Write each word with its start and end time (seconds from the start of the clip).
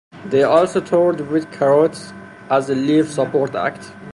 They 0.25 0.41
also 0.41 0.81
toured 0.81 1.21
with 1.29 1.51
Carrott 1.51 2.11
as 2.49 2.71
a 2.71 2.73
live 2.75 3.07
support 3.11 3.53
act. 3.53 3.93